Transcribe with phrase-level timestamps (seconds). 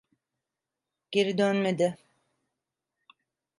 [1.11, 1.97] Geri dönmedi.